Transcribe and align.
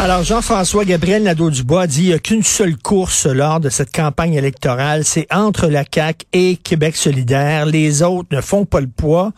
Alors, 0.00 0.24
Jean-François 0.24 0.84
Gabriel 0.84 1.22
Nadeau-Dubois 1.22 1.86
dit 1.86 2.00
qu'il 2.00 2.08
n'y 2.08 2.14
a 2.14 2.18
qu'une 2.18 2.42
seule 2.42 2.76
course 2.76 3.26
lors 3.26 3.60
de 3.60 3.68
cette 3.68 3.94
campagne 3.94 4.34
électorale, 4.34 5.04
c'est 5.04 5.32
entre 5.32 5.68
la 5.68 5.84
CAQ 5.84 6.26
et 6.32 6.56
Québec 6.56 6.96
solidaire. 6.96 7.66
Les 7.66 8.02
autres 8.02 8.28
ne 8.32 8.40
font 8.40 8.64
pas 8.64 8.80
le 8.80 8.88
poids. 8.88 9.30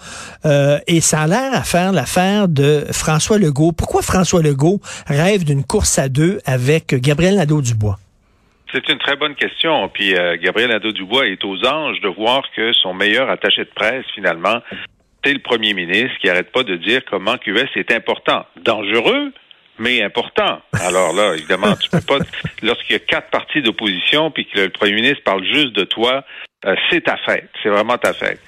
Euh, 0.47 0.79
et 0.87 1.01
ça 1.01 1.23
a 1.23 1.27
l'air 1.27 1.53
à 1.53 1.65
faire 1.65 1.93
l'affaire 1.93 2.49
de 2.49 2.85
François 2.93 3.39
Legault. 3.39 3.73
Pourquoi 3.73 4.01
François 4.01 4.43
Legault 4.43 4.81
rêve 5.07 5.45
d'une 5.45 5.65
course 5.65 5.99
à 5.99 6.09
deux 6.09 6.39
avec 6.47 6.95
Gabriel 6.95 7.37
Nadeau-Dubois? 7.37 7.99
C'est 8.73 8.89
une 8.89 8.99
très 8.99 9.17
bonne 9.17 9.35
question. 9.35 9.89
Puis 9.89 10.17
euh, 10.17 10.37
Gabriel 10.43 10.71
Nadeau-Dubois 10.71 11.27
est 11.27 11.45
aux 11.45 11.65
anges 11.67 12.01
de 12.01 12.09
voir 12.09 12.43
que 12.57 12.73
son 12.73 12.95
meilleur 12.95 13.29
attaché 13.29 13.65
de 13.65 13.71
presse, 13.75 14.05
finalement, 14.15 14.61
c'est 15.25 15.33
le 15.33 15.41
premier 15.41 15.75
ministre 15.75 16.17
qui 16.21 16.27
n'arrête 16.27 16.53
pas 16.53 16.65
de 16.65 16.77
dire 16.77 17.03
comment 17.11 17.37
QS 17.39 17.69
est 17.77 17.93
important. 17.93 18.45
Dangereux, 18.63 19.33
mais 19.79 20.03
important. 20.03 20.61
Alors 20.73 21.13
là, 21.13 21.35
évidemment, 21.35 21.75
tu 21.77 21.89
peux 21.91 22.01
pas. 22.01 22.19
Lorsqu'il 22.63 22.93
y 22.93 22.97
a 22.97 23.01
quatre 23.01 23.31
partis 23.31 23.63
d'opposition 23.63 24.31
puis 24.31 24.47
que 24.47 24.61
le 24.61 24.71
premier 24.71 24.93
ministre 24.93 25.23
parle 25.25 25.45
juste 25.45 25.73
de 25.73 25.85
toi, 25.85 26.25
euh, 26.65 26.75
c'est 26.91 27.03
ta 27.03 27.17
fête. 27.19 27.51
C'est 27.63 27.69
vraiment 27.69 27.99
ta 27.99 28.13
fête. 28.13 28.41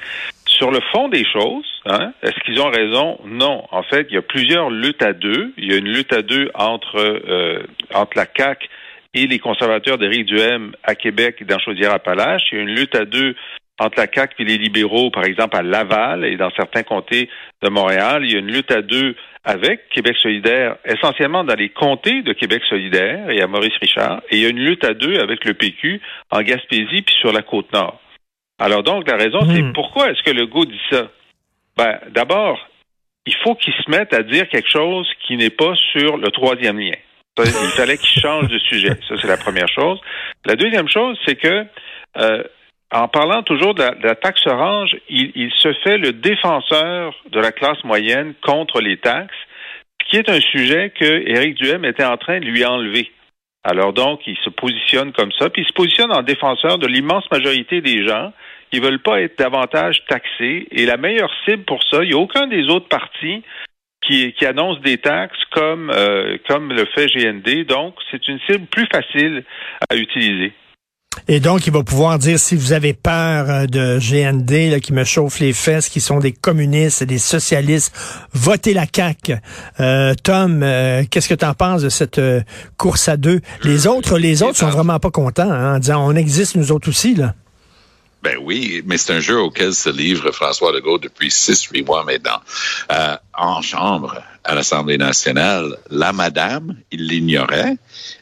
Sur 0.46 0.70
le 0.70 0.80
fond 0.92 1.08
des 1.08 1.24
choses, 1.30 1.66
hein, 1.84 2.12
est-ce 2.22 2.38
qu'ils 2.44 2.60
ont 2.60 2.70
raison? 2.70 3.18
Non. 3.24 3.64
En 3.70 3.82
fait, 3.82 4.06
il 4.10 4.14
y 4.14 4.18
a 4.18 4.22
plusieurs 4.22 4.70
luttes 4.70 5.02
à 5.02 5.12
deux. 5.12 5.52
Il 5.58 5.70
y 5.70 5.74
a 5.74 5.78
une 5.78 5.88
lutte 5.88 6.12
à 6.12 6.22
deux 6.22 6.50
entre 6.54 6.98
euh, 6.98 7.62
entre 7.92 8.16
la 8.16 8.26
CAC 8.26 8.68
et 9.12 9.26
les 9.26 9.38
conservateurs 9.38 9.98
d'Éric 9.98 10.26
Duhem 10.26 10.72
à 10.82 10.94
Québec 10.94 11.36
et 11.40 11.44
dans 11.44 11.58
Chaudière-Appalaches. 11.58 12.42
Il 12.52 12.56
y 12.56 12.58
a 12.60 12.62
une 12.62 12.74
lutte 12.74 12.94
à 12.94 13.04
deux 13.04 13.34
entre 13.78 13.98
la 13.98 14.06
CAQ 14.12 14.42
et 14.42 14.44
les 14.44 14.58
libéraux, 14.58 15.10
par 15.10 15.24
exemple 15.24 15.56
à 15.56 15.62
Laval 15.62 16.24
et 16.24 16.36
dans 16.36 16.50
certains 16.50 16.82
comtés 16.82 17.28
de 17.62 17.68
Montréal. 17.68 18.24
Il 18.24 18.32
y 18.32 18.36
a 18.36 18.38
une 18.38 18.50
lutte 18.50 18.70
à 18.70 18.82
deux 18.82 19.14
avec 19.44 19.88
Québec 19.90 20.16
solidaire, 20.20 20.76
essentiellement 20.84 21.44
dans 21.44 21.54
les 21.54 21.68
comtés 21.68 22.22
de 22.22 22.32
Québec 22.32 22.62
solidaire 22.68 23.30
et 23.30 23.40
à 23.40 23.46
Maurice 23.46 23.76
Richard. 23.80 24.22
Et 24.30 24.36
il 24.36 24.42
y 24.42 24.46
a 24.46 24.48
une 24.48 24.64
lutte 24.64 24.84
à 24.84 24.94
deux 24.94 25.18
avec 25.20 25.44
le 25.44 25.54
PQ 25.54 26.00
en 26.30 26.42
Gaspésie 26.42 27.02
puis 27.02 27.14
sur 27.20 27.32
la 27.32 27.42
côte 27.42 27.72
nord. 27.72 28.00
Alors 28.58 28.82
donc, 28.82 29.08
la 29.08 29.16
raison, 29.16 29.40
c'est 29.42 29.62
hmm. 29.62 29.72
pourquoi 29.72 30.10
est-ce 30.10 30.22
que 30.22 30.34
le 30.34 30.46
goût 30.46 30.64
dit 30.64 30.80
ça? 30.90 31.08
Ben, 31.76 31.98
d'abord, 32.10 32.58
il 33.26 33.34
faut 33.44 33.54
qu'il 33.54 33.74
se 33.74 33.90
mette 33.90 34.14
à 34.14 34.22
dire 34.22 34.48
quelque 34.48 34.70
chose 34.70 35.08
qui 35.26 35.36
n'est 35.36 35.50
pas 35.50 35.74
sur 35.92 36.16
le 36.16 36.30
troisième 36.30 36.78
lien. 36.78 36.96
Il 37.38 37.70
fallait 37.76 37.98
qu'il 37.98 38.20
change 38.20 38.48
de 38.48 38.58
sujet. 38.58 38.96
Ça, 39.08 39.14
c'est 39.20 39.28
la 39.28 39.36
première 39.36 39.68
chose. 39.68 40.00
La 40.46 40.54
deuxième 40.54 40.88
chose, 40.88 41.18
c'est 41.26 41.36
que 41.36 41.66
euh, 42.16 42.42
en 42.92 43.08
parlant 43.08 43.42
toujours 43.42 43.74
de 43.74 43.82
la, 43.82 44.14
taxe 44.14 44.46
orange, 44.46 44.96
il, 45.08 45.50
se 45.56 45.72
fait 45.84 45.98
le 45.98 46.12
défenseur 46.12 47.14
de 47.30 47.40
la 47.40 47.50
classe 47.52 47.82
moyenne 47.84 48.34
contre 48.42 48.80
les 48.80 48.96
taxes, 48.96 49.34
qui 50.08 50.16
est 50.16 50.28
un 50.28 50.40
sujet 50.40 50.90
que 50.90 51.28
Éric 51.28 51.56
Duhem 51.56 51.84
était 51.84 52.04
en 52.04 52.16
train 52.16 52.38
de 52.38 52.44
lui 52.44 52.64
enlever. 52.64 53.10
Alors 53.64 53.92
donc, 53.92 54.20
il 54.26 54.36
se 54.44 54.50
positionne 54.50 55.12
comme 55.12 55.32
ça, 55.32 55.50
puis 55.50 55.62
il 55.62 55.68
se 55.68 55.72
positionne 55.72 56.12
en 56.12 56.22
défenseur 56.22 56.78
de 56.78 56.86
l'immense 56.86 57.28
majorité 57.32 57.80
des 57.80 58.06
gens 58.06 58.32
qui 58.70 58.78
veulent 58.78 59.02
pas 59.02 59.20
être 59.20 59.36
davantage 59.36 60.04
taxés. 60.08 60.68
Et 60.70 60.86
la 60.86 60.96
meilleure 60.96 61.32
cible 61.44 61.64
pour 61.64 61.82
ça, 61.82 62.04
il 62.04 62.10
n'y 62.10 62.14
a 62.14 62.18
aucun 62.18 62.46
des 62.46 62.68
autres 62.68 62.88
partis 62.88 63.42
qui, 64.00 64.32
qui 64.34 64.46
annonce 64.46 64.80
des 64.82 64.98
taxes 64.98 65.44
comme, 65.50 65.90
euh, 65.90 66.38
comme 66.48 66.72
le 66.72 66.84
fait 66.94 67.06
GND. 67.06 67.66
Donc, 67.66 67.96
c'est 68.10 68.28
une 68.28 68.38
cible 68.48 68.66
plus 68.66 68.86
facile 68.86 69.42
à 69.90 69.96
utiliser. 69.96 70.52
Et 71.28 71.40
donc, 71.40 71.66
il 71.66 71.72
va 71.72 71.82
pouvoir 71.82 72.18
dire, 72.18 72.38
si 72.38 72.54
vous 72.56 72.72
avez 72.72 72.92
peur 72.92 73.50
euh, 73.50 73.66
de 73.66 73.98
GND 73.98 74.80
qui 74.80 74.92
me 74.92 75.04
chauffe 75.04 75.40
les 75.40 75.52
fesses, 75.52 75.88
qui 75.88 76.00
sont 76.00 76.18
des 76.18 76.32
communistes 76.32 77.02
et 77.02 77.06
des 77.06 77.18
socialistes, 77.18 77.92
votez 78.32 78.74
la 78.74 78.86
CAQ. 78.92 79.36
Euh, 79.80 80.14
Tom, 80.22 80.62
euh, 80.62 81.04
qu'est-ce 81.10 81.28
que 81.28 81.34
tu 81.34 81.44
en 81.44 81.54
penses 81.54 81.82
de 81.82 81.88
cette 81.88 82.20
course 82.76 83.08
à 83.08 83.16
deux? 83.16 83.40
Les 83.62 83.86
autres, 83.86 84.18
les 84.18 84.42
autres 84.42 84.58
sont 84.58 84.70
vraiment 84.70 84.98
pas 84.98 85.10
contents 85.10 85.50
hein, 85.50 85.76
en 85.76 85.78
disant, 85.78 86.06
on 86.06 86.14
existe 86.14 86.56
nous 86.56 86.72
autres 86.72 86.88
aussi. 86.88 87.14
là. 87.14 87.34
Ben 88.26 88.38
oui, 88.42 88.82
mais 88.86 88.98
c'est 88.98 89.12
un 89.12 89.20
jeu 89.20 89.38
auquel 89.38 89.72
se 89.72 89.88
livre 89.88 90.32
François 90.32 90.72
Legault 90.72 90.98
depuis 90.98 91.30
six, 91.30 91.62
huit 91.66 91.84
mois 91.84 92.02
maintenant. 92.02 92.40
Euh, 92.90 93.16
en 93.56 93.62
chambre, 93.62 94.22
à 94.44 94.54
l'Assemblée 94.54 94.98
nationale, 94.98 95.78
la 95.90 96.12
madame, 96.12 96.76
il 96.90 97.06
l'ignorait 97.06 97.76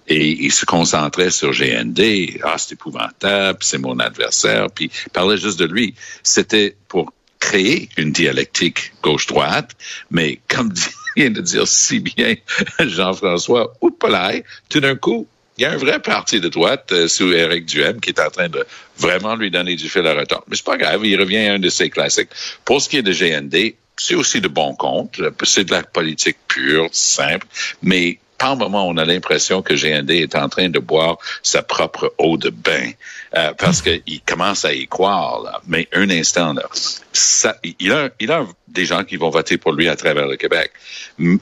et 0.07 0.29
il 0.29 0.53
se 0.53 0.65
concentrait 0.65 1.31
sur 1.31 1.51
GND. 1.51 2.39
Ah, 2.45 2.55
c'est 2.57 2.73
épouvantable, 2.73 3.59
c'est 3.61 3.79
mon 3.79 3.99
adversaire, 3.99 4.69
puis 4.71 4.91
il 5.07 5.11
parlait 5.11 5.37
juste 5.37 5.59
de 5.59 5.67
lui. 5.67 5.95
C'était 6.23 6.77
pour 6.89 7.13
créer 7.41 7.89
une 7.97 8.13
dialectique 8.13 8.93
gauche-droite, 9.03 9.73
mais 10.11 10.41
comme 10.49 10.73
vient 11.17 11.31
de 11.31 11.41
dire 11.41 11.67
si 11.67 11.99
bien 11.99 12.37
Jean-François 12.79 13.73
Oupolay, 13.81 14.45
tout 14.69 14.81
d'un 14.81 14.97
coup, 14.97 15.27
il 15.59 15.63
y 15.63 15.65
a 15.65 15.73
un 15.73 15.77
vrai 15.77 16.01
parti 16.01 16.41
de 16.41 16.49
droite 16.49 16.91
euh, 16.91 17.07
sous 17.07 17.33
Éric 17.33 17.67
Duhem 17.67 18.01
qui 18.01 18.11
est 18.11 18.21
en 18.21 18.31
train 18.31 18.49
de 18.49 18.65
vraiment 18.99 19.37
lui 19.37 19.51
donner 19.51 19.77
du 19.77 19.89
fil 19.89 20.05
à 20.07 20.15
retordre. 20.15 20.45
Mais 20.49 20.57
c'est 20.57 20.65
pas 20.65 20.77
grave, 20.77 21.05
il 21.07 21.19
revient 21.19 21.47
à 21.47 21.55
un 21.55 21.59
de 21.61 21.69
ses 21.69 21.91
classiques. 21.91 22.31
Pour 22.65 22.83
ce 22.83 22.89
qui 22.89 22.97
est 22.97 23.03
de 23.03 23.13
GND, 23.13 23.75
c'est 23.97 24.15
aussi 24.15 24.41
de 24.41 24.49
bon 24.49 24.75
compte. 24.75 25.21
C'est 25.45 25.65
de 25.65 25.73
la 25.73 25.83
politique 25.83 26.39
pure, 26.49 26.89
simple, 26.93 27.47
mais 27.83 28.19
par 28.39 28.57
moment, 28.57 28.87
on 28.87 28.97
a 28.97 29.05
l'impression 29.05 29.63
que 29.63 29.75
GND 29.75 30.11
est 30.11 30.35
en 30.35 30.49
train 30.49 30.69
de 30.69 30.79
boire 30.79 31.19
sa 31.43 31.63
propre 31.63 32.15
eau 32.19 32.37
de 32.37 32.51
bain 32.51 32.91
euh, 33.35 33.53
parce 33.55 33.81
qu'il 33.81 34.21
commence 34.27 34.65
à 34.65 34.75
y 34.75 34.87
croire. 34.87 35.43
Là. 35.43 35.61
Mais 35.67 35.89
un 35.93 36.11
instant, 36.11 36.53
là, 36.53 36.65
ça, 37.13 37.57
il, 37.63 37.93
a, 37.93 38.11
il 38.21 38.33
a 38.33 38.47
des 38.69 38.85
gens 38.85 39.05
qui 39.05 39.17
vont 39.17 39.31
voter 39.31 39.57
pour 39.57 39.73
lui 39.73 39.89
à 39.89 39.97
travers 39.97 40.27
le 40.27 40.37
Québec. 40.37 40.73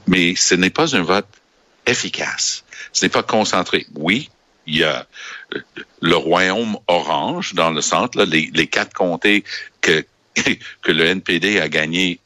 Mais 0.06 0.34
ce 0.36 0.54
n'est 0.54 0.70
pas 0.70 0.94
un 0.94 1.02
vote 1.02 1.26
efficace. 1.86 2.64
Ce 2.92 3.04
n'est 3.04 3.10
pas 3.10 3.22
concentré. 3.22 3.86
Oui, 3.94 4.30
il 4.66 4.76
y 4.76 4.84
a 4.84 5.06
euh, 5.54 5.60
le 6.00 6.16
royaume 6.16 6.76
orange 6.86 7.54
dans 7.54 7.70
le 7.70 7.80
centre, 7.80 8.22
les, 8.22 8.50
les, 8.54 8.66
quatre 8.66 8.92
comtés 8.92 9.44
que, 9.80 10.04
que 10.82 10.92
le 10.92 11.06
NPD 11.06 11.58
a 11.58 11.68
gagné 11.68 12.20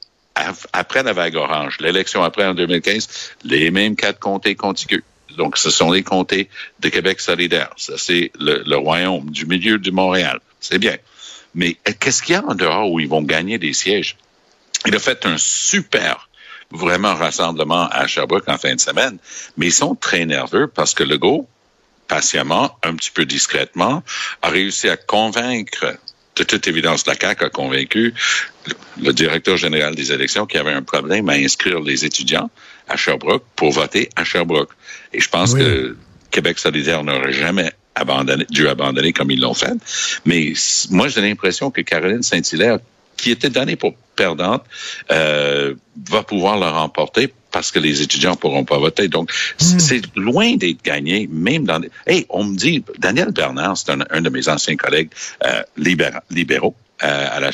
après 0.73 1.03
la 1.03 1.13
vague 1.13 1.37
orange, 1.37 1.79
l'élection 1.81 2.23
après 2.23 2.47
en 2.47 2.55
2015, 2.55 3.09
les 3.45 3.71
mêmes 3.71 3.97
quatre 3.97 4.19
comtés 4.19 4.55
contigus. 4.55 5.03
Donc, 5.37 5.59
ce 5.59 5.71
sont 5.71 5.91
les 5.91 6.03
comtés 6.03 6.49
de 6.81 6.89
Québec 6.89 7.21
solidaire. 7.21 7.71
Ça, 7.77 7.95
c'est 7.97 8.31
le, 8.39 8.63
le, 8.67 8.77
royaume 8.77 9.31
du 9.31 9.45
milieu 9.47 9.79
du 9.79 9.91
Montréal. 9.91 10.41
C'est 10.61 10.79
bien. 10.79 10.97
Mais 11.55 11.77
qu'est-ce 12.01 12.23
qu'il 12.23 12.35
y 12.35 12.37
a 12.37 12.45
en 12.45 12.55
dehors 12.55 12.91
où 12.91 13.01
ils 13.01 13.09
vont 13.09 13.23
gagner 13.23 13.59
des 13.59 13.73
sièges? 13.73 14.17
Il 14.87 14.95
a 14.95 14.99
fait 14.99 15.27
un 15.27 15.37
super 15.39 16.29
vraiment 16.71 17.15
rassemblement 17.15 17.89
à 17.89 18.07
Sherbrooke 18.07 18.49
en 18.49 18.59
fin 18.59 18.75
de 18.75 18.81
semaine, 18.81 19.19
mais 19.57 19.67
ils 19.67 19.73
sont 19.73 19.95
très 19.95 20.27
nerveux 20.27 20.67
parce 20.69 20.95
que 20.95 21.05
Legault, 21.05 21.49
patiemment, 22.09 22.77
un 22.83 22.95
petit 22.95 23.11
peu 23.11 23.25
discrètement, 23.25 24.03
a 24.43 24.49
réussi 24.49 24.89
à 24.89 24.97
convaincre 24.97 25.97
de 26.37 26.45
toute 26.45 26.69
évidence, 26.69 27.07
la 27.07 27.15
CAQ 27.15 27.45
a 27.45 27.49
convaincu 27.49 28.15
le 29.03 29.13
directeur 29.13 29.57
général 29.57 29.95
des 29.95 30.13
élections 30.13 30.47
qu'il 30.47 30.59
y 30.59 30.61
avait 30.61 30.73
un 30.73 30.83
problème 30.83 31.29
à 31.29 31.33
inscrire 31.33 31.81
les 31.81 32.05
étudiants 32.05 32.51
à 32.89 32.97
Sherbrooke 32.97 33.45
pour 33.57 33.73
voter 33.73 34.11
à 34.17 34.25
Sherbrooke. 34.25 34.71
Et 35.13 35.21
je 35.21 35.29
pense 35.29 35.55
que 35.55 35.97
Québec 36.31 36.59
solidaire 36.59 37.03
n'aurait 37.03 37.33
jamais 37.33 37.73
abandonné, 37.95 38.45
dû 38.51 38.69
abandonner 38.69 39.13
comme 39.13 39.31
ils 39.31 39.41
l'ont 39.41 39.55
fait. 39.55 39.73
Mais 40.27 40.53
moi, 40.91 41.09
j'ai 41.09 41.23
l'impression 41.23 41.71
que 41.71 41.81
Caroline 41.81 42.23
Saint-Hilaire 42.23 42.79
qui 43.17 43.31
était 43.31 43.49
donnée 43.49 43.77
pour 43.77 43.95
perdante 44.15 44.65
euh, 45.11 45.75
va 46.11 46.23
pouvoir 46.23 46.59
le 46.59 46.67
remporter 46.67 47.33
parce 47.57 47.71
que 47.71 47.79
les 47.79 48.03
étudiants 48.03 48.37
pourront 48.37 48.67
pas 48.67 48.77
voter. 48.77 49.09
Donc, 49.09 49.33
hmm. 49.33 49.79
c'est 49.79 50.03
loin 50.15 50.57
d'être 50.57 50.85
gagné, 50.85 51.27
même 51.33 51.65
dans... 51.65 51.81
Hey, 52.07 52.27
on 52.29 52.45
me 52.45 52.55
dit, 52.55 52.85
Daniel 52.99 53.33
Bernard, 53.33 53.79
c'est 53.79 53.93
un, 53.93 54.21
de 54.21 54.29
mes 54.29 54.47
anciens 54.51 54.77
collègues 54.77 55.09
euh, 55.43 55.63
libéraux 55.79 56.75
euh, 57.03 57.51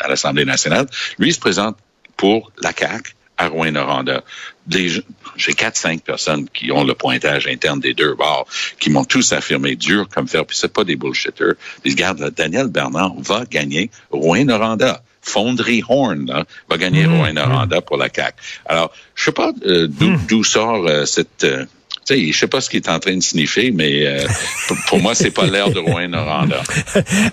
à 0.00 0.08
l'Assemblée 0.08 0.46
nationale. 0.46 0.86
Lui, 1.18 1.28
il 1.28 1.34
se 1.34 1.38
présente 1.38 1.76
pour 2.16 2.50
la 2.62 2.72
CAQ 2.72 3.12
à 3.38 3.48
Rouen-Noranda. 3.48 4.22
J'ai 4.68 5.54
quatre, 5.54 5.76
cinq 5.76 6.02
personnes 6.02 6.48
qui 6.48 6.70
ont 6.70 6.84
le 6.84 6.94
pointage 6.94 7.46
interne 7.46 7.80
des 7.80 7.94
deux 7.94 8.14
bords, 8.14 8.46
qui 8.78 8.90
m'ont 8.90 9.04
tous 9.04 9.32
affirmé 9.32 9.76
dur 9.76 10.08
comme 10.08 10.28
fer, 10.28 10.44
puis 10.46 10.56
c'est 10.56 10.72
pas 10.72 10.84
des 10.84 10.96
bullshitters. 10.96 11.54
Ils 11.84 11.92
regardent, 11.92 12.30
Daniel 12.30 12.68
Bernard 12.68 13.14
va 13.18 13.44
gagner 13.50 13.90
Rouen-Noranda. 14.10 15.02
Fonderie 15.24 15.84
Horn 15.88 16.44
va 16.68 16.76
gagner 16.76 17.06
mmh, 17.06 17.14
Rouen-Noranda 17.14 17.78
mmh. 17.78 17.82
pour 17.82 17.96
la 17.96 18.08
CAQ. 18.12 18.36
Alors, 18.66 18.92
je 19.14 19.24
sais 19.24 19.32
pas 19.32 19.52
euh, 19.64 19.88
d'où 19.88 20.42
sort 20.44 20.86
euh, 20.86 21.04
cette... 21.04 21.44
Euh, 21.44 21.64
Tu 22.04 22.14
sais, 22.14 22.32
je 22.32 22.38
sais 22.38 22.46
pas 22.48 22.60
ce 22.60 22.68
qu'il 22.68 22.78
est 22.78 22.88
en 22.88 22.98
train 22.98 23.16
de 23.16 23.22
sniffer, 23.22 23.70
mais 23.70 24.06
euh, 24.06 24.26
pour, 24.66 24.76
pour 24.88 25.00
moi, 25.00 25.14
c'est 25.14 25.30
pas 25.30 25.46
l'air 25.46 25.70
de 25.70 25.78
Rouen-Noranda. 25.78 26.62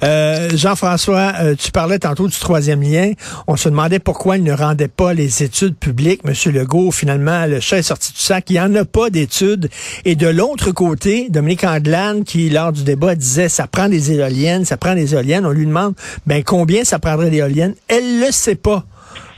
Euh, 0.04 0.50
Jean-François, 0.56 1.34
euh, 1.42 1.56
tu 1.56 1.72
parlais 1.72 2.00
tantôt 2.00 2.28
du 2.28 2.38
troisième 2.38 2.82
lien. 2.82 3.12
On 3.48 3.56
se 3.56 3.70
demandait 3.70 4.00
pourquoi 4.00 4.38
il 4.38 4.44
ne 4.44 4.54
rendait 4.54 4.88
pas 4.88 5.14
les 5.14 5.44
études 5.44 5.76
publiques. 5.76 6.24
Monsieur 6.24 6.52
Legault, 6.52 6.92
finalement, 6.92 7.46
le 7.46 7.60
chat 7.60 7.80
est 7.80 7.84
sorti 7.84 8.14
du 8.14 8.20
sac. 8.20 8.46
Il 8.50 8.54
n'y 8.54 8.60
en 8.60 8.74
a 8.76 8.86
pas 8.86 9.10
d'études. 9.10 9.70
Et 10.06 10.16
de 10.16 10.28
l'autre 10.28 10.72
côté, 10.72 11.28
Dominique 11.30 11.64
Anglade, 11.64 12.24
qui, 12.24 12.50
lors 12.50 12.72
du 12.72 12.84
débat, 12.84 13.16
disait 13.16 13.50
ça 13.50 13.68
prend 13.68 13.90
des 13.90 14.12
éoliennes, 14.12 14.66
ça 14.66 14.78
prend 14.78 14.96
des 14.96 15.14
éoliennes. 15.14 15.46
On 15.46 15.52
lui 15.52 15.66
demande 15.66 15.94
ben 16.26 16.44
combien 16.44 16.84
ça 16.84 17.00
prendrait 17.00 17.30
d'éoliennes? 17.30 17.76
Elle 17.88 18.20
le 18.20 18.32
sait 18.32 18.56
pas. 18.56 18.86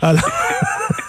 Alors... 0.02 0.22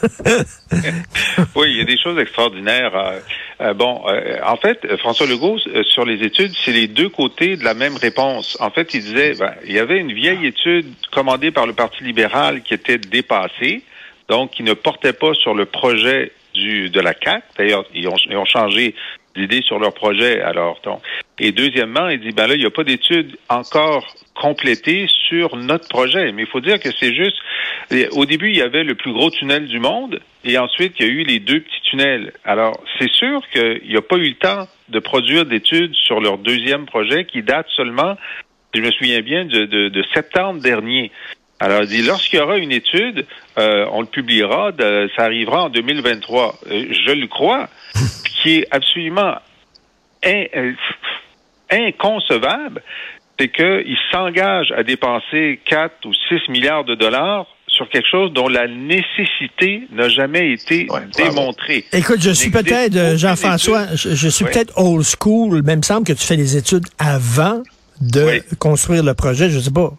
oui, 1.54 1.70
il 1.70 1.78
y 1.78 1.80
a 1.80 1.84
des 1.84 1.98
choses 1.98 2.18
extraordinaires. 2.18 2.94
Euh, 2.94 3.20
euh, 3.60 3.74
bon, 3.74 4.02
euh, 4.08 4.38
en 4.44 4.56
fait, 4.56 4.96
François 4.98 5.26
Legault, 5.26 5.58
euh, 5.68 5.84
sur 5.84 6.04
les 6.04 6.24
études, 6.24 6.52
c'est 6.64 6.72
les 6.72 6.88
deux 6.88 7.08
côtés 7.08 7.56
de 7.56 7.64
la 7.64 7.74
même 7.74 7.96
réponse. 7.96 8.56
En 8.60 8.70
fait, 8.70 8.92
il 8.94 9.02
disait, 9.02 9.34
ben, 9.38 9.54
il 9.64 9.72
y 9.72 9.78
avait 9.78 9.98
une 9.98 10.12
vieille 10.12 10.46
étude 10.46 10.86
commandée 11.12 11.52
par 11.52 11.66
le 11.66 11.72
Parti 11.72 12.02
libéral 12.02 12.62
qui 12.62 12.74
était 12.74 12.98
dépassée, 12.98 13.82
donc 14.28 14.50
qui 14.50 14.64
ne 14.64 14.74
portait 14.74 15.12
pas 15.12 15.34
sur 15.34 15.54
le 15.54 15.66
projet 15.66 16.32
du, 16.54 16.90
de 16.90 17.00
la 17.00 17.14
CAC. 17.14 17.44
D'ailleurs, 17.56 17.84
ils 17.94 18.08
ont, 18.08 18.16
ils 18.28 18.36
ont 18.36 18.44
changé 18.44 18.94
d'idée 19.36 19.62
sur 19.62 19.78
leur 19.78 19.94
projet. 19.94 20.40
Alors, 20.40 20.80
donc. 20.84 21.00
Et 21.38 21.52
deuxièmement, 21.52 22.08
il 22.08 22.20
dit, 22.20 22.30
ben 22.30 22.46
là, 22.46 22.54
il 22.54 22.60
n'y 22.60 22.66
a 22.66 22.70
pas 22.70 22.84
d'études 22.84 23.36
encore 23.48 24.06
complétées 24.34 25.06
sur 25.28 25.56
notre 25.56 25.88
projet. 25.88 26.30
Mais 26.32 26.42
il 26.42 26.48
faut 26.48 26.60
dire 26.60 26.78
que 26.78 26.90
c'est 27.00 27.14
juste, 27.14 27.36
au 28.12 28.26
début, 28.26 28.50
il 28.50 28.56
y 28.56 28.62
avait 28.62 28.84
le 28.84 28.94
plus 28.94 29.12
gros 29.12 29.30
tunnel 29.30 29.66
du 29.66 29.78
monde, 29.78 30.20
et 30.44 30.58
ensuite, 30.58 30.94
il 30.98 31.06
y 31.06 31.08
a 31.08 31.12
eu 31.12 31.22
les 31.24 31.38
deux 31.38 31.60
petits 31.60 31.80
tunnels. 31.90 32.32
Alors, 32.44 32.78
c'est 32.98 33.10
sûr 33.10 33.42
qu'il 33.52 33.82
n'y 33.88 33.96
a 33.96 34.02
pas 34.02 34.16
eu 34.16 34.28
le 34.28 34.34
temps 34.34 34.68
de 34.88 34.98
produire 34.98 35.46
d'études 35.46 35.94
sur 35.94 36.20
leur 36.20 36.38
deuxième 36.38 36.86
projet 36.86 37.24
qui 37.24 37.42
date 37.42 37.66
seulement, 37.76 38.16
je 38.74 38.80
me 38.80 38.90
souviens 38.92 39.20
bien, 39.20 39.44
de, 39.44 39.64
de, 39.64 39.88
de 39.88 40.04
septembre 40.14 40.60
dernier. 40.60 41.10
Alors, 41.60 41.82
il 41.82 41.88
dit, 41.88 42.02
lorsqu'il 42.02 42.40
y 42.40 42.42
aura 42.42 42.58
une 42.58 42.72
étude, 42.72 43.24
euh, 43.56 43.86
on 43.92 44.00
le 44.00 44.06
publiera, 44.08 44.72
ça 45.16 45.22
arrivera 45.22 45.64
en 45.64 45.68
2023. 45.68 46.54
Euh, 46.70 46.86
je 46.90 47.12
le 47.12 47.26
crois, 47.28 47.68
qui 48.42 48.58
est 48.58 48.66
absolument 48.70 49.34
in, 50.24 50.44
euh, 50.56 50.72
inconcevable, 51.70 52.82
c'est 53.38 53.48
qu'il 53.48 53.96
s'engage 54.10 54.72
à 54.76 54.82
dépenser 54.82 55.60
4 55.66 56.06
ou 56.06 56.12
6 56.28 56.48
milliards 56.50 56.84
de 56.84 56.94
dollars 56.94 57.46
sur 57.66 57.88
quelque 57.88 58.08
chose 58.08 58.32
dont 58.34 58.48
la 58.48 58.68
nécessité 58.68 59.88
n'a 59.92 60.08
jamais 60.08 60.52
été 60.52 60.86
Ouais, 60.90 61.00
démontrée. 61.16 61.84
Écoute, 61.92 62.20
je 62.20 62.30
suis 62.30 62.50
peut-être, 62.50 62.94
euh, 62.96 63.16
Jean-François, 63.16 63.86
je, 63.94 64.10
je 64.14 64.28
suis 64.28 64.44
Oui. 64.44 64.50
peut-être 64.52 64.74
old 64.76 65.02
school, 65.04 65.62
mais 65.64 65.72
il 65.72 65.78
me 65.78 65.82
semble 65.82 66.06
que 66.06 66.12
tu 66.12 66.24
fais 66.24 66.36
des 66.36 66.56
études 66.56 66.84
avant 66.98 67.62
de 68.00 68.22
Oui. 68.24 68.56
construire 68.58 69.02
le 69.02 69.14
projet. 69.14 69.48
Je 69.48 69.58
sais 69.58 69.70
pas, 69.72 69.90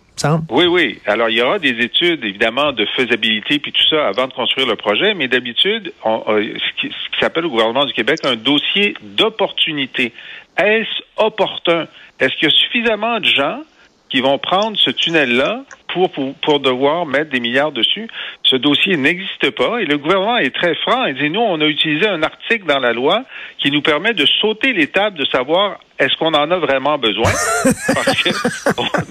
Oui, 0.50 0.66
oui. 0.66 1.00
Alors, 1.06 1.30
il 1.30 1.38
y 1.38 1.42
aura 1.42 1.60
des 1.60 1.84
études, 1.84 2.24
évidemment, 2.24 2.72
de 2.72 2.86
faisabilité 2.86 3.60
puis 3.60 3.72
tout 3.72 3.88
ça 3.90 4.08
avant 4.08 4.28
de 4.28 4.34
construire 4.34 4.68
le 4.68 4.76
projet, 4.76 5.14
mais 5.14 5.28
d'habitude, 5.28 5.92
euh, 6.06 6.54
ce 6.58 6.82
qui, 6.82 6.90
qui 6.90 7.20
s'appelle 7.20 7.46
au 7.46 7.50
gouvernement 7.50 7.86
du 7.86 7.94
Québec 7.94 8.20
un 8.24 8.36
dossier 8.36 8.96
d'opportunité. 9.02 10.14
Est-ce 10.58 11.04
opportun? 11.18 11.88
Est-ce 12.20 12.36
qu'il 12.36 12.50
y 12.50 12.52
a 12.52 12.56
suffisamment 12.56 13.20
de 13.20 13.26
gens 13.26 13.62
qui 14.10 14.22
vont 14.22 14.38
prendre 14.38 14.78
ce 14.78 14.92
tunnel-là 14.92 15.64
pour, 15.88 16.12
pour, 16.12 16.36
pour 16.36 16.60
devoir 16.60 17.06
mettre 17.06 17.32
des 17.32 17.40
milliards 17.40 17.72
dessus? 17.72 18.08
Ce 18.54 18.58
dossier 18.60 18.98
n'existe 18.98 19.50
pas 19.50 19.82
et 19.82 19.86
le 19.86 19.98
gouvernement 19.98 20.38
est 20.38 20.54
très 20.54 20.76
franc. 20.76 21.06
Il 21.06 21.16
dit, 21.16 21.32
nous, 21.32 21.40
on 21.40 21.60
a 21.60 21.66
utilisé 21.66 22.08
un 22.08 22.22
article 22.22 22.68
dans 22.68 22.78
la 22.78 22.94
loi 22.94 23.24
qui 23.58 23.72
nous 23.72 23.82
permet 23.82 24.14
de 24.14 24.28
sauter 24.42 24.74
l'étape 24.74 25.16
de 25.16 25.26
savoir 25.26 25.80
est-ce 25.98 26.16
qu'on 26.20 26.36
en 26.36 26.52
a 26.52 26.58
vraiment 26.60 27.00
besoin? 27.00 27.32
Parce 27.96 28.22
que 28.22 28.30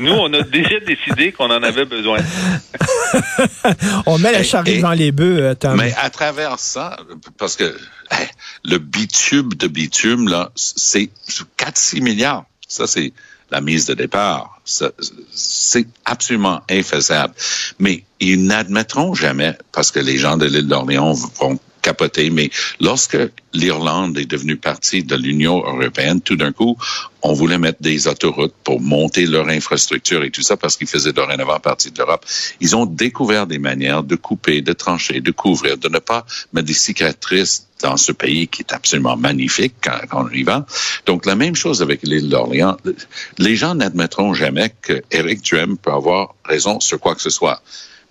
nous, 0.01 0.13
on 0.13 0.33
a 0.33 0.43
déjà 0.43 0.79
décidé 0.79 1.33
qu'on 1.33 1.51
en 1.51 1.61
avait 1.61 1.87
besoin. 1.87 2.19
On 4.07 4.19
met 4.19 4.31
la 4.31 4.45
charrue 4.45 4.77
devant 4.77 4.93
les 4.93 5.11
bœufs, 5.11 5.43
euh, 5.43 5.55
Tom. 5.55 5.77
Mais 5.77 5.93
à 6.01 6.11
travers 6.11 6.59
ça, 6.59 6.97
parce 7.39 7.57
que 7.57 7.65
hey, 8.11 8.29
le 8.65 8.79
bitume 8.79 9.51
de 9.55 9.69
bitume, 9.69 10.29
là, 10.29 10.51
c'est 10.55 11.11
4-6 11.59 12.03
milliards. 12.03 12.45
Ça, 12.69 12.87
c'est 12.87 13.13
la 13.51 13.61
mise 13.61 13.87
de 13.87 13.95
départ. 13.95 14.52
C'est 14.65 15.87
absolument 16.05 16.61
infaisable. 16.71 17.35
Mais 17.79 18.05
ils 18.21 18.45
n'admettront 18.45 19.15
jamais, 19.15 19.57
parce 19.73 19.91
que 19.91 20.01
les 20.01 20.19
gens 20.19 20.37
de 20.37 20.47
l'île 20.47 20.69
d'Orléans 20.69 21.15
vont 21.41 21.59
capoter, 21.83 22.31
mais 22.31 22.49
lorsque 22.81 23.19
l'Irlande 23.53 24.17
est 24.17 24.25
devenue 24.25 24.57
partie 24.57 25.03
de 25.03 25.17
l'Union 25.17 25.59
européenne, 25.59 26.21
tout 26.21 26.37
d'un 26.37 26.53
coup, 26.53 26.77
on 27.23 27.33
voulait 27.33 27.59
mettre 27.59 27.83
des 27.83 28.07
autoroutes 28.07 28.55
pour 28.65 28.81
monter 28.81 29.27
leur 29.27 29.49
infrastructure 29.49 30.23
et 30.23 30.31
tout 30.31 30.43
ça 30.43 30.57
parce 30.57 30.77
qu'ils 30.77 30.87
faisaient 30.87 31.13
dorénavant 31.13 31.59
partie 31.59 31.91
de 31.91 31.99
l'Europe. 31.99 32.25
Ils 32.61 32.77
ont 32.77 32.87
découvert 32.87 33.47
des 33.47 33.59
manières 33.59 34.05
de 34.05 34.17
couper, 34.17 34.63
de 34.63 34.73
trancher, 34.73 35.21
de 35.21 35.33
couvrir, 35.33 35.77
de 35.77 35.89
ne 35.89 35.99
pas 35.99 36.25
mettre 36.53 36.69
des 36.69 36.75
cicatrices 36.75 37.67
dans 37.83 37.97
ce 37.97 38.13
pays 38.13 38.49
qui 38.49 38.63
est 38.63 38.73
absolument 38.73 39.17
magnifique 39.17 39.75
quand, 39.83 39.99
on 40.13 40.31
y 40.31 40.43
va. 40.43 40.67
Donc, 41.07 41.27
la 41.27 41.35
même 41.35 41.55
chose 41.55 41.83
avec 41.83 42.01
l'île 42.03 42.29
d'Orléans. 42.29 42.77
Les 43.39 43.57
gens 43.57 43.75
n'admettront 43.75 44.35
jamais 44.35 44.73
que 44.81 45.03
Eric 45.11 45.43
Duhem 45.43 45.77
peut 45.77 45.93
avoir 45.93 46.35
raison 46.45 46.81
sur 46.81 46.99
quoi 46.99 47.15
que 47.15 47.23
ce 47.23 47.31
soit. 47.31 47.63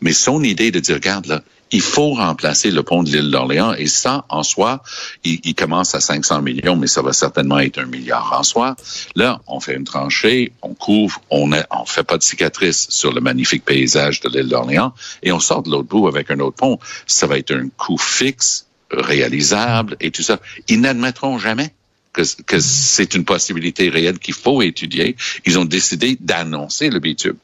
Mais 0.01 0.13
son 0.13 0.43
idée 0.43 0.71
de 0.71 0.79
dire, 0.79 0.95
regarde, 0.95 1.27
là, 1.27 1.41
il 1.71 1.81
faut 1.81 2.13
remplacer 2.13 2.69
le 2.69 2.83
pont 2.83 3.01
de 3.03 3.09
l'île 3.09 3.31
d'Orléans 3.31 3.73
et 3.73 3.87
ça, 3.87 4.25
en 4.29 4.43
soi, 4.43 4.83
il, 5.23 5.55
commence 5.55 5.95
à 5.95 6.01
500 6.01 6.41
millions, 6.41 6.75
mais 6.75 6.87
ça 6.87 7.01
va 7.01 7.13
certainement 7.13 7.59
être 7.59 7.79
un 7.79 7.85
milliard 7.85 8.35
en 8.37 8.43
soi. 8.43 8.75
Là, 9.15 9.39
on 9.47 9.59
fait 9.59 9.75
une 9.75 9.85
tranchée, 9.85 10.51
on 10.61 10.73
couvre, 10.73 11.21
on 11.29 11.47
ne 11.47 11.61
on 11.71 11.85
fait 11.85 12.03
pas 12.03 12.17
de 12.17 12.23
cicatrice 12.23 12.87
sur 12.89 13.13
le 13.13 13.21
magnifique 13.21 13.63
paysage 13.63 14.19
de 14.19 14.29
l'île 14.29 14.49
d'Orléans 14.49 14.93
et 15.23 15.31
on 15.31 15.39
sort 15.39 15.63
de 15.63 15.69
l'autre 15.69 15.87
bout 15.87 16.07
avec 16.07 16.29
un 16.29 16.39
autre 16.39 16.57
pont. 16.57 16.77
Ça 17.07 17.27
va 17.27 17.37
être 17.37 17.53
un 17.53 17.69
coût 17.69 17.97
fixe, 17.97 18.65
réalisable 18.91 19.97
et 19.99 20.11
tout 20.11 20.23
ça. 20.23 20.39
Ils 20.67 20.81
n'admettront 20.81 21.37
jamais 21.39 21.73
que, 22.13 22.23
c'est 22.59 23.13
une 23.13 23.25
possibilité 23.25 23.89
réelle 23.89 24.19
qu'il 24.19 24.33
faut 24.33 24.61
étudier. 24.61 25.15
Ils 25.45 25.57
ont 25.59 25.65
décidé 25.65 26.17
d'annoncer 26.19 26.89
le 26.89 26.99
bitube. 26.99 27.37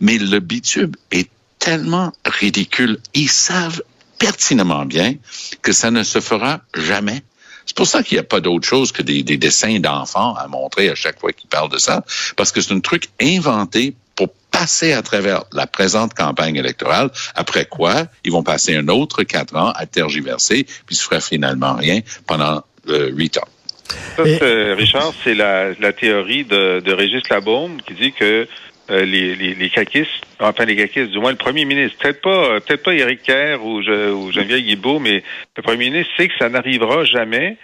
Mais 0.00 0.18
le 0.18 0.40
bitube 0.40 0.96
est 1.10 1.30
tellement 1.58 2.12
ridicule. 2.24 2.98
Ils 3.14 3.30
savent 3.30 3.82
pertinemment 4.18 4.84
bien 4.84 5.14
que 5.62 5.72
ça 5.72 5.90
ne 5.90 6.02
se 6.02 6.20
fera 6.20 6.60
jamais. 6.74 7.22
C'est 7.64 7.76
pour 7.76 7.86
ça 7.86 8.02
qu'il 8.02 8.16
n'y 8.16 8.20
a 8.20 8.24
pas 8.24 8.40
d'autre 8.40 8.66
chose 8.66 8.92
que 8.92 9.02
des, 9.02 9.22
des 9.22 9.36
dessins 9.36 9.78
d'enfants 9.78 10.34
à 10.34 10.48
montrer 10.48 10.90
à 10.90 10.94
chaque 10.94 11.20
fois 11.20 11.32
qu'ils 11.32 11.48
parlent 11.48 11.70
de 11.70 11.78
ça, 11.78 12.04
parce 12.36 12.52
que 12.52 12.60
c'est 12.60 12.74
un 12.74 12.80
truc 12.80 13.08
inventé 13.20 13.94
passer 14.60 14.92
à 14.92 15.00
travers 15.00 15.44
la 15.52 15.66
présente 15.66 16.12
campagne 16.12 16.56
électorale, 16.56 17.10
après 17.34 17.64
quoi 17.64 18.04
ils 18.24 18.32
vont 18.32 18.42
passer 18.42 18.76
un 18.76 18.88
autre 18.88 19.22
quatre 19.22 19.56
ans 19.56 19.72
à 19.74 19.86
tergiverser, 19.86 20.66
puis 20.86 20.96
se 20.96 21.04
fera 21.04 21.20
finalement 21.20 21.74
rien 21.74 22.00
pendant 22.26 22.62
euh, 22.88 23.10
huit 23.10 23.38
ans. 23.38 23.48
Ça, 24.16 24.26
Et... 24.26 24.72
Richard, 24.74 25.12
c'est 25.24 25.34
la, 25.34 25.72
la, 25.80 25.92
théorie 25.92 26.44
de, 26.44 26.80
de 26.80 26.92
Régis 26.92 27.28
Labaume 27.30 27.80
qui 27.86 27.94
dit 27.94 28.12
que 28.12 28.46
euh, 28.90 29.04
les, 29.04 29.34
les, 29.36 29.54
les 29.54 29.70
caquistes, 29.70 30.26
enfin 30.40 30.64
les 30.64 30.76
caquistes, 30.76 31.10
du 31.10 31.18
moins 31.18 31.30
le 31.30 31.36
premier 31.36 31.64
ministre, 31.64 31.96
peut-être 31.98 32.20
pas, 32.20 32.60
peut-être 32.60 32.82
pas 32.82 32.94
Éric 32.94 33.22
Kerr 33.22 33.64
ou, 33.64 33.82
je, 33.82 34.10
ou 34.10 34.32
Geneviève 34.32 34.60
Guilbeault, 34.60 34.98
mais 34.98 35.22
le 35.56 35.62
premier 35.62 35.90
ministre 35.90 36.12
sait 36.16 36.28
que 36.28 36.34
ça 36.38 36.48
n'arrivera 36.48 37.04
jamais. 37.04 37.56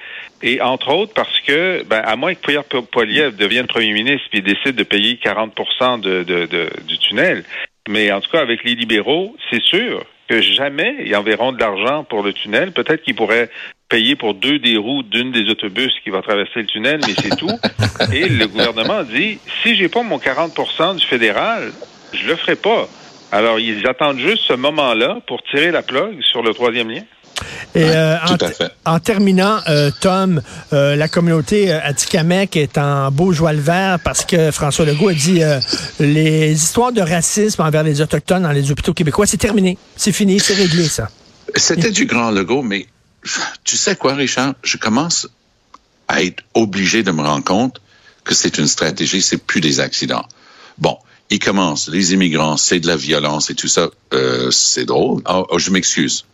Et 0.42 0.60
entre 0.60 0.90
autres 0.90 1.14
parce 1.14 1.40
que, 1.40 1.82
ben, 1.84 2.02
à 2.04 2.16
moins 2.16 2.34
que 2.34 2.40
Pierre 2.40 2.64
Poilievre 2.64 3.36
devienne 3.36 3.66
premier 3.66 3.92
ministre 3.92 4.28
puis 4.30 4.42
décide 4.42 4.76
de 4.76 4.84
payer 4.84 5.16
40 5.16 6.00
de, 6.02 6.22
de, 6.22 6.46
de, 6.46 6.70
du 6.86 6.98
tunnel, 6.98 7.44
mais 7.88 8.12
en 8.12 8.20
tout 8.20 8.30
cas 8.30 8.40
avec 8.40 8.62
les 8.64 8.74
libéraux, 8.74 9.36
c'est 9.50 9.62
sûr 9.62 10.04
que 10.28 10.40
jamais 10.40 10.96
ils 11.04 11.14
enverront 11.16 11.52
de 11.52 11.60
l'argent 11.60 12.04
pour 12.04 12.22
le 12.22 12.32
tunnel. 12.32 12.72
Peut-être 12.72 13.02
qu'ils 13.02 13.14
pourraient 13.14 13.50
payer 13.88 14.16
pour 14.16 14.34
deux 14.34 14.58
des 14.58 14.76
roues 14.76 15.02
d'une 15.02 15.32
des 15.32 15.48
autobus 15.50 15.92
qui 16.02 16.10
va 16.10 16.22
traverser 16.22 16.60
le 16.60 16.66
tunnel, 16.66 17.00
mais 17.06 17.14
c'est 17.14 17.36
tout. 17.36 17.58
Et 18.12 18.28
le 18.28 18.46
gouvernement 18.46 19.02
dit, 19.04 19.38
si 19.62 19.76
j'ai 19.76 19.88
pas 19.88 20.02
mon 20.02 20.18
40% 20.18 20.96
du 20.96 21.06
fédéral, 21.06 21.72
je 22.12 22.26
le 22.26 22.36
ferai 22.36 22.56
pas. 22.56 22.88
Alors, 23.32 23.58
ils 23.58 23.86
attendent 23.86 24.18
juste 24.18 24.44
ce 24.44 24.52
moment-là 24.52 25.18
pour 25.26 25.42
tirer 25.42 25.70
la 25.70 25.82
plug 25.82 26.22
sur 26.22 26.42
le 26.42 26.54
troisième 26.54 26.90
lien. 26.90 27.02
Et 27.76 27.84
euh, 27.84 28.16
en, 28.86 28.94
en, 28.94 29.00
terminant, 29.00 29.60
euh, 29.68 29.90
Tom, 30.00 30.40
euh, 30.72 30.96
la 30.96 31.08
communauté 31.08 31.70
Atikamek 31.70 32.56
est 32.56 32.78
en 32.78 33.10
beau 33.10 33.32
joie 33.32 33.52
le 33.52 33.60
vert 33.60 34.00
parce 34.02 34.24
que 34.24 34.50
François 34.50 34.86
Legault 34.86 35.08
a 35.10 35.12
dit 35.12 35.42
les 36.00 36.52
histoires 36.52 36.92
de 36.92 37.02
racisme 37.02 37.60
envers 37.60 37.82
les 37.82 38.00
Autochtones 38.00 38.44
dans 38.44 38.52
les 38.52 38.70
hôpitaux 38.70 38.94
québécois, 38.94 39.26
c'est 39.26 39.36
terminé. 39.36 39.76
C'est 39.94 40.12
fini, 40.12 40.40
c'est 40.40 40.54
réglé, 40.54 40.88
ça. 40.88 41.10
C'était 41.54 41.90
du 41.90 42.06
grand 42.06 42.30
Legault, 42.30 42.62
mais 42.62 42.86
tu 43.62 43.76
sais 43.76 43.94
quoi, 43.94 44.14
Richard? 44.14 44.54
Je 44.62 44.78
commence 44.78 45.28
à 46.08 46.22
être 46.22 46.42
obligé 46.54 47.02
de 47.02 47.10
me 47.10 47.20
rendre 47.20 47.44
compte 47.44 47.82
que 48.24 48.32
c'est 48.32 48.56
une 48.56 48.68
stratégie, 48.68 49.20
c'est 49.20 49.36
plus 49.36 49.60
des 49.60 49.80
accidents. 49.80 50.24
Bon, 50.78 50.96
il 51.28 51.40
commence, 51.40 51.88
les 51.88 52.14
immigrants, 52.14 52.56
c'est 52.56 52.80
de 52.80 52.86
la 52.86 52.96
violence 52.96 53.50
et 53.50 53.54
tout 53.54 53.68
ça. 53.68 53.90
c'est 54.50 54.86
drôle. 54.86 55.20
Oh, 55.28 55.46
oh, 55.50 55.58
je 55.58 55.70
m'excuse. 55.70 56.24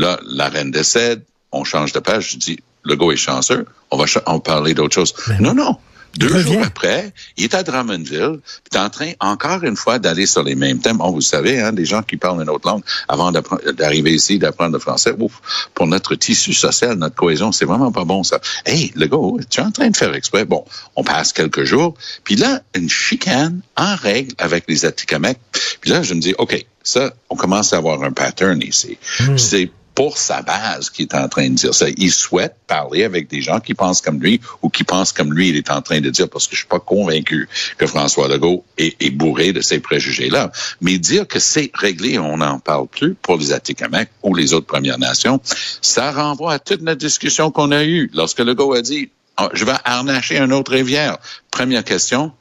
Là, 0.00 0.18
la 0.24 0.48
reine 0.48 0.70
décède, 0.70 1.22
on 1.52 1.62
change 1.64 1.92
de 1.92 1.98
page. 1.98 2.30
Je 2.32 2.36
dis, 2.38 2.58
le 2.84 2.96
gars 2.96 3.12
est 3.12 3.16
chanceux, 3.16 3.66
on 3.90 3.98
va 3.98 4.06
on 4.26 4.34
va 4.34 4.40
parler 4.40 4.72
d'autre 4.72 4.94
chose. 4.94 5.12
non, 5.40 5.52
non. 5.52 5.76
Deux 6.16 6.40
jours 6.40 6.62
après, 6.64 7.12
il 7.36 7.44
est 7.44 7.54
à 7.54 7.62
Drummondville, 7.62 8.40
puis 8.42 8.72
est 8.72 8.78
en 8.78 8.90
train, 8.90 9.12
encore 9.20 9.62
une 9.62 9.76
fois, 9.76 9.98
d'aller 9.98 10.26
sur 10.26 10.42
les 10.42 10.56
mêmes 10.56 10.80
thèmes. 10.80 10.96
Vous 10.96 11.20
savez, 11.20 11.60
hein, 11.60 11.72
des 11.72 11.84
gens 11.84 12.02
qui 12.02 12.16
parlent 12.16 12.42
une 12.42 12.50
autre 12.50 12.66
langue, 12.66 12.82
avant 13.08 13.30
d'arriver 13.30 14.14
ici, 14.14 14.38
d'apprendre 14.38 14.72
le 14.72 14.80
français, 14.80 15.14
ouf, 15.18 15.68
pour 15.74 15.86
notre 15.86 16.16
tissu 16.16 16.52
social, 16.52 16.96
notre 16.96 17.14
cohésion, 17.14 17.52
c'est 17.52 17.64
vraiment 17.64 17.92
pas 17.92 18.04
bon, 18.04 18.24
ça. 18.24 18.40
Hey, 18.66 18.90
le 18.96 19.06
gars, 19.06 19.44
tu 19.48 19.60
es 19.60 19.62
en 19.62 19.70
train 19.70 19.88
de 19.88 19.96
faire 19.96 20.12
exprès. 20.14 20.44
Bon, 20.44 20.64
on 20.96 21.04
passe 21.04 21.32
quelques 21.32 21.64
jours, 21.64 21.94
puis 22.24 22.34
là, 22.34 22.60
une 22.74 22.90
chicane 22.90 23.60
en 23.76 23.94
règle 23.94 24.34
avec 24.38 24.64
les 24.66 24.84
Atikamekw. 24.86 25.38
Puis 25.80 25.90
là, 25.90 26.02
je 26.02 26.14
me 26.14 26.20
dis, 26.20 26.34
OK, 26.38 26.66
ça, 26.82 27.14
on 27.28 27.36
commence 27.36 27.72
à 27.72 27.76
avoir 27.76 28.02
un 28.02 28.10
pattern 28.10 28.60
ici. 28.62 28.98
C'est 29.36 29.70
pour 30.00 30.16
sa 30.16 30.40
base 30.40 30.88
qui 30.88 31.02
est 31.02 31.14
en 31.14 31.28
train 31.28 31.50
de 31.50 31.54
dire 31.56 31.74
ça. 31.74 31.84
Il 31.94 32.10
souhaite 32.10 32.56
parler 32.66 33.04
avec 33.04 33.28
des 33.28 33.42
gens 33.42 33.60
qui 33.60 33.74
pensent 33.74 34.00
comme 34.00 34.18
lui 34.18 34.40
ou 34.62 34.70
qui 34.70 34.82
pensent 34.82 35.12
comme 35.12 35.34
lui 35.34 35.50
il 35.50 35.56
est 35.58 35.70
en 35.70 35.82
train 35.82 36.00
de 36.00 36.08
dire 36.08 36.26
parce 36.26 36.46
que 36.46 36.54
je 36.54 36.60
suis 36.60 36.68
pas 36.68 36.80
convaincu 36.80 37.50
que 37.76 37.86
François 37.86 38.26
Legault 38.26 38.64
est, 38.78 38.96
est 38.98 39.10
bourré 39.10 39.52
de 39.52 39.60
ces 39.60 39.78
préjugés-là. 39.78 40.52
Mais 40.80 40.96
dire 40.96 41.28
que 41.28 41.38
c'est 41.38 41.70
réglé, 41.74 42.18
on 42.18 42.38
n'en 42.38 42.58
parle 42.58 42.86
plus 42.86 43.12
pour 43.12 43.36
les 43.36 43.52
Atikamekw 43.52 44.08
ou 44.22 44.34
les 44.34 44.54
autres 44.54 44.66
Premières 44.66 44.98
Nations, 44.98 45.38
ça 45.82 46.12
renvoie 46.12 46.54
à 46.54 46.58
toute 46.58 46.80
notre 46.80 47.00
discussion 47.00 47.50
qu'on 47.50 47.70
a 47.70 47.84
eue 47.84 48.10
lorsque 48.14 48.38
Legault 48.38 48.72
a 48.72 48.80
dit 48.80 49.10
Ah, 49.36 49.50
je 49.52 49.66
vais 49.66 49.76
harnacher 49.84 50.38
une 50.38 50.54
autre 50.54 50.72
rivière. 50.72 51.18
Première 51.50 51.84
question, 51.84 52.32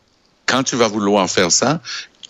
quand 0.45 0.63
tu 0.63 0.77
vas 0.77 0.87
vouloir 0.87 1.29
faire 1.29 1.51
ça, 1.51 1.81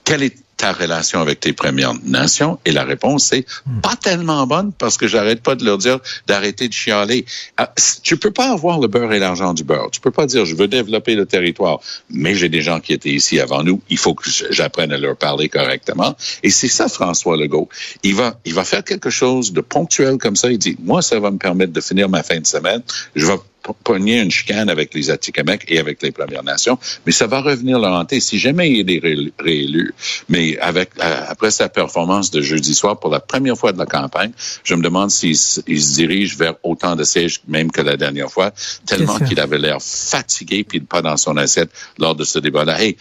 quelle 0.05 0.23
est 0.23 0.35
ta 0.59 0.73
relation 0.73 1.21
avec 1.21 1.39
tes 1.39 1.53
Premières 1.53 1.93
Nations? 2.03 2.59
Et 2.65 2.71
la 2.71 2.83
réponse, 2.83 3.25
c'est 3.25 3.45
pas 3.81 3.95
tellement 3.95 4.45
bonne 4.45 4.71
parce 4.73 4.97
que 4.97 5.07
j'arrête 5.07 5.41
pas 5.41 5.55
de 5.55 5.65
leur 5.65 5.77
dire 5.77 5.99
d'arrêter 6.27 6.67
de 6.67 6.73
chialer. 6.73 7.25
Ah, 7.57 7.73
Tu 8.03 8.17
peux 8.17 8.31
pas 8.31 8.51
avoir 8.51 8.79
le 8.79 8.87
beurre 8.87 9.13
et 9.13 9.19
l'argent 9.19 9.53
du 9.53 9.63
beurre. 9.63 9.89
Tu 9.91 10.01
peux 10.01 10.11
pas 10.11 10.25
dire 10.25 10.45
je 10.45 10.55
veux 10.55 10.67
développer 10.67 11.15
le 11.15 11.25
territoire, 11.25 11.79
mais 12.09 12.35
j'ai 12.35 12.49
des 12.49 12.61
gens 12.61 12.79
qui 12.79 12.93
étaient 12.93 13.09
ici 13.09 13.39
avant 13.39 13.63
nous. 13.63 13.81
Il 13.89 13.97
faut 13.97 14.13
que 14.13 14.29
j'apprenne 14.51 14.91
à 14.91 14.97
leur 14.97 15.15
parler 15.15 15.47
correctement. 15.49 16.15
Et 16.43 16.49
c'est 16.49 16.67
ça, 16.67 16.89
François 16.89 17.37
Legault. 17.37 17.69
Il 18.03 18.15
va, 18.15 18.37
il 18.45 18.53
va 18.53 18.65
faire 18.65 18.83
quelque 18.83 19.09
chose 19.09 19.53
de 19.53 19.61
ponctuel 19.61 20.17
comme 20.17 20.35
ça. 20.35 20.51
Il 20.51 20.57
dit, 20.57 20.75
moi, 20.83 21.01
ça 21.01 21.19
va 21.19 21.31
me 21.31 21.37
permettre 21.37 21.71
de 21.71 21.81
finir 21.81 22.09
ma 22.09 22.21
fin 22.21 22.39
de 22.39 22.45
semaine. 22.45 22.83
Je 23.15 23.25
vais 23.25 23.37
pogner 23.83 24.19
une 24.21 24.31
chicane 24.31 24.69
avec 24.69 24.93
les 24.93 25.09
Atikamekw 25.09 25.65
et 25.67 25.79
avec 25.79 26.01
les 26.01 26.11
Premières 26.11 26.43
Nations, 26.43 26.77
mais 27.05 27.11
ça 27.11 27.27
va 27.27 27.41
revenir 27.41 27.79
le 27.79 27.87
hanter 27.87 28.19
si 28.19 28.39
jamais 28.39 28.71
il 28.71 28.89
est 28.91 28.99
ré- 28.99 29.33
réélu. 29.39 29.93
Mais 30.27 30.57
avec 30.59 30.91
euh, 30.99 31.21
après 31.27 31.51
sa 31.51 31.69
performance 31.69 32.31
de 32.31 32.41
jeudi 32.41 32.73
soir 32.73 32.99
pour 32.99 33.09
la 33.11 33.19
première 33.19 33.57
fois 33.57 33.71
de 33.71 33.77
la 33.77 33.85
campagne, 33.85 34.31
je 34.63 34.75
me 34.75 34.81
demande 34.81 35.11
s'il 35.11 35.37
se 35.37 35.61
dirige 35.61 36.37
vers 36.37 36.55
autant 36.63 36.95
de 36.95 37.03
sièges 37.03 37.41
même 37.47 37.71
que 37.71 37.81
la 37.81 37.97
dernière 37.97 38.31
fois, 38.31 38.51
tellement 38.85 39.19
qu'il 39.19 39.39
avait 39.39 39.59
l'air 39.59 39.77
fatigué 39.81 40.63
puis 40.63 40.79
pas 40.79 41.01
dans 41.01 41.17
son 41.17 41.37
assiette 41.37 41.69
lors 41.97 42.15
de 42.15 42.23
ce 42.23 42.39
débat-là. 42.39 42.81
Hey, 42.81 42.97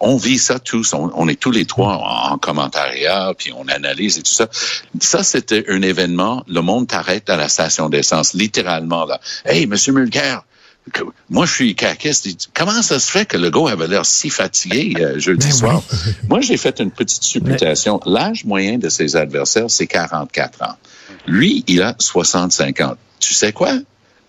on 0.00 0.16
vit 0.16 0.38
ça 0.38 0.58
tous, 0.58 0.92
on, 0.94 1.10
on 1.14 1.28
est 1.28 1.38
tous 1.38 1.50
les 1.50 1.64
trois 1.64 1.94
en, 1.94 2.32
en 2.32 2.38
commentariat, 2.38 3.32
puis 3.36 3.52
on 3.56 3.66
analyse 3.68 4.18
et 4.18 4.22
tout 4.22 4.32
ça. 4.32 4.48
Ça, 5.00 5.22
c'était 5.22 5.64
un 5.68 5.82
événement, 5.82 6.44
le 6.48 6.60
monde 6.60 6.86
t'arrête 6.86 7.28
à 7.30 7.36
la 7.36 7.48
station 7.48 7.88
d'essence, 7.88 8.34
littéralement, 8.34 9.04
là. 9.04 9.20
Hey, 9.44 9.66
Monsieur 9.66 9.92
Mulcair, 9.92 10.42
moi, 11.28 11.46
je 11.46 11.52
suis 11.52 11.74
caquiste. 11.74 12.50
Comment 12.54 12.82
ça 12.82 12.98
se 12.98 13.10
fait 13.10 13.26
que 13.26 13.36
le 13.36 13.50
gars 13.50 13.70
avait 13.70 13.88
l'air 13.88 14.06
si 14.06 14.30
fatigué 14.30 14.94
euh, 14.98 15.18
jeudi 15.18 15.48
Ben 15.48 15.54
soir? 15.54 15.82
Moi, 16.28 16.40
j'ai 16.40 16.56
fait 16.56 16.80
une 16.80 16.90
petite 16.90 17.22
supputation. 17.22 18.00
L'âge 18.06 18.44
moyen 18.44 18.78
de 18.78 18.88
ses 18.88 19.16
adversaires, 19.16 19.70
c'est 19.70 19.86
44 19.86 20.62
ans. 20.62 20.76
Lui, 21.26 21.64
il 21.66 21.82
a 21.82 21.94
65 21.98 22.80
ans. 22.80 22.96
Tu 23.20 23.34
sais 23.34 23.52
quoi? 23.52 23.72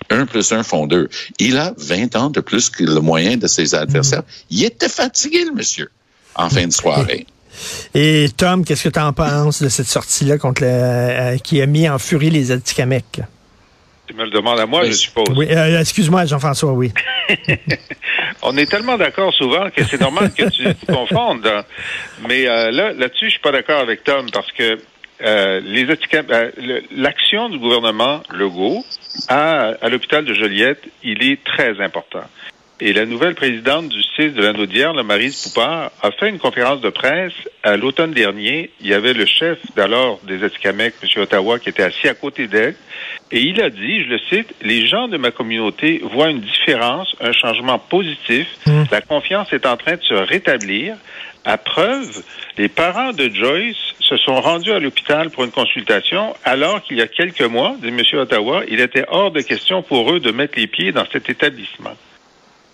Un 0.09 0.25
plus 0.25 0.51
un 0.51 0.63
font 0.63 0.87
deux. 0.87 1.09
Il 1.37 1.57
a 1.57 1.73
20 1.77 2.15
ans 2.15 2.29
de 2.29 2.39
plus 2.39 2.69
que 2.69 2.83
le 2.83 2.99
moyen 2.99 3.37
de 3.37 3.47
ses 3.47 3.75
adversaires. 3.75 4.23
Il 4.49 4.63
était 4.63 4.89
fatigué, 4.89 5.45
le 5.45 5.53
monsieur, 5.53 5.89
en 6.35 6.49
fin 6.49 6.65
de 6.65 6.73
soirée. 6.73 7.25
Et 7.93 8.27
Tom, 8.35 8.63
qu'est-ce 8.63 8.83
que 8.85 8.89
tu 8.89 8.99
en 8.99 9.13
penses 9.13 9.61
de 9.61 9.69
cette 9.69 9.87
sortie-là 9.87 10.37
contre 10.37 10.61
le, 10.63 10.69
euh, 10.69 11.37
qui 11.37 11.61
a 11.61 11.65
mis 11.65 11.89
en 11.89 11.99
furie 11.99 12.29
les 12.29 12.51
Atikamekw? 12.51 13.21
Tu 14.07 14.13
me 14.15 14.23
le 14.23 14.31
demandes 14.31 14.59
à 14.59 14.65
moi, 14.65 14.85
je 14.85 14.91
suppose. 14.93 15.27
Oui, 15.35 15.47
euh, 15.51 15.79
excuse-moi, 15.79 16.25
Jean-François, 16.25 16.71
oui. 16.71 16.91
On 18.41 18.57
est 18.57 18.65
tellement 18.65 18.97
d'accord 18.97 19.33
souvent 19.33 19.69
que 19.69 19.83
c'est 19.83 19.99
normal 19.99 20.31
que 20.33 20.49
tu 20.49 20.63
te 20.63 20.91
confondes. 20.91 21.45
hein. 21.45 21.63
Mais 22.27 22.47
euh, 22.47 22.71
là, 22.71 22.93
là-dessus, 22.93 23.25
je 23.25 23.31
suis 23.31 23.39
pas 23.39 23.51
d'accord 23.51 23.79
avec 23.79 24.03
Tom 24.03 24.27
parce 24.31 24.51
que 24.51 24.79
euh, 25.21 25.59
les 25.63 25.85
euh, 25.85 26.81
l'action 26.95 27.49
du 27.49 27.59
gouvernement 27.59 28.23
Legault 28.33 28.85
à, 29.27 29.73
à 29.81 29.89
l'hôpital 29.89 30.25
de 30.25 30.33
Joliette, 30.33 30.83
il 31.03 31.23
est 31.23 31.43
très 31.43 31.81
important. 31.81 32.23
Et 32.81 32.93
la 32.93 33.05
nouvelle 33.05 33.35
présidente 33.35 33.89
du 33.89 34.01
CIS 34.01 34.29
de 34.29 34.41
l'anneau 34.41 34.65
d'hier, 34.65 34.93
la 34.93 35.03
Marise 35.03 35.35
Poupard, 35.49 35.91
a 36.01 36.11
fait 36.11 36.29
une 36.29 36.39
conférence 36.39 36.79
de 36.79 36.89
presse 36.89 37.33
à 37.61 37.75
l'automne 37.75 38.13
dernier. 38.13 38.69
Il 38.79 38.87
y 38.87 38.93
avait 38.93 39.11
le 39.11 39.25
chef 39.25 39.57
d'alors 39.75 40.21
des 40.23 40.45
Atikamekw, 40.45 40.93
M. 41.03 41.21
Ottawa, 41.23 41.59
qui 41.59 41.67
était 41.67 41.83
assis 41.83 42.07
à 42.07 42.13
côté 42.13 42.47
d'elle. 42.47 42.75
Et 43.31 43.41
il 43.41 43.61
a 43.61 43.69
dit, 43.69 44.03
je 44.05 44.09
le 44.09 44.19
cite, 44.29 44.55
les 44.61 44.87
gens 44.87 45.09
de 45.09 45.17
ma 45.17 45.31
communauté 45.31 46.01
voient 46.13 46.29
une 46.29 46.39
différence, 46.39 47.13
un 47.19 47.33
changement 47.33 47.79
positif. 47.79 48.47
La 48.91 49.01
confiance 49.01 49.51
est 49.51 49.65
en 49.65 49.75
train 49.75 49.97
de 49.97 50.01
se 50.01 50.13
rétablir. 50.13 50.95
À 51.45 51.57
preuve, 51.57 52.23
les 52.57 52.67
parents 52.67 53.13
de 53.13 53.29
Joyce 53.29 53.77
se 53.99 54.17
sont 54.17 54.41
rendus 54.41 54.71
à 54.71 54.79
l'hôpital 54.79 55.29
pour 55.29 55.43
une 55.45 55.51
consultation, 55.51 56.35
alors 56.43 56.83
qu'il 56.83 56.97
y 56.97 57.01
a 57.01 57.07
quelques 57.07 57.41
mois, 57.41 57.75
dit 57.81 57.87
M. 57.87 58.01
Ottawa, 58.19 58.63
il 58.67 58.81
était 58.81 59.05
hors 59.07 59.31
de 59.31 59.41
question 59.41 59.81
pour 59.81 60.11
eux 60.11 60.19
de 60.19 60.31
mettre 60.31 60.57
les 60.57 60.67
pieds 60.67 60.91
dans 60.91 61.05
cet 61.11 61.29
établissement. 61.29 61.95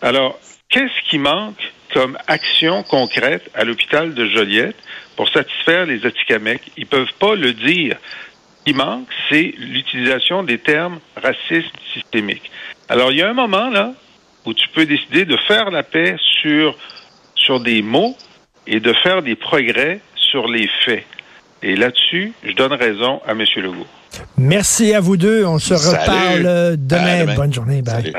Alors, 0.02 0.40
qu'est-ce 0.70 1.10
qui 1.10 1.20
manque 1.20 1.62
comme 1.94 2.18
action 2.28 2.84
concrète 2.84 3.50
à 3.54 3.64
l'hôpital 3.64 4.14
de 4.14 4.26
Joliette 4.28 4.76
pour 5.16 5.30
satisfaire 5.30 5.86
les 5.86 6.06
Atikamekw? 6.06 6.62
Ils 6.78 6.88
peuvent 6.88 7.14
pas 7.20 7.36
le 7.36 7.54
dire. 7.54 7.98
Ce 8.60 8.72
qui 8.72 8.74
manque, 8.74 9.08
c'est 9.30 9.54
l'utilisation 9.58 10.42
des 10.42 10.58
termes 10.58 11.00
racisme 11.16 11.70
systémique. 11.94 12.50
Alors, 12.90 13.12
il 13.12 13.20
y 13.20 13.22
a 13.22 13.30
un 13.30 13.34
moment, 13.34 13.70
là, 13.70 13.94
où 14.46 14.54
tu 14.54 14.68
peux 14.70 14.86
décider 14.86 15.26
de 15.26 15.38
faire 15.38 15.70
la 15.70 15.84
paix 15.84 16.16
sur, 16.42 16.76
sur 17.36 17.60
des 17.60 17.82
mots 17.82 18.16
et 18.68 18.80
de 18.80 18.94
faire 19.04 19.22
des 19.22 19.36
progrès 19.36 20.00
sur 20.16 20.48
les 20.48 20.70
faits. 20.86 21.04
Et 21.64 21.76
là-dessus, 21.76 22.34
je 22.44 22.52
donne 22.54 22.74
raison 22.74 23.22
à 23.28 23.32
M. 23.32 23.44
Legault. 23.58 23.88
Merci 24.38 24.94
à 24.94 25.00
vous 25.00 25.18
deux. 25.18 25.46
On 25.46 25.60
se 25.60 25.76
Salut. 25.76 26.00
reparle 26.02 26.78
demain. 26.78 27.24
demain. 27.24 27.36
Bonne 27.36 27.54
journée. 27.54 27.82
Bye. 27.82 28.14